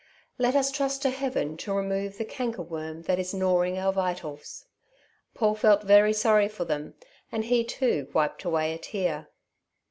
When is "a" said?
8.73-8.79